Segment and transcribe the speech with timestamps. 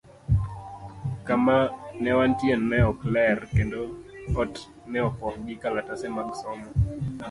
[1.27, 1.57] Kama
[2.01, 3.79] ne wantie ne ok ler, kendo
[4.41, 4.53] ot
[4.91, 6.67] ne opong' gi kalatese mag somo.